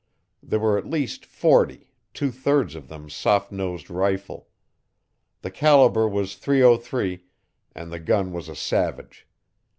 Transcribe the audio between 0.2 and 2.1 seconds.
There were at least forty,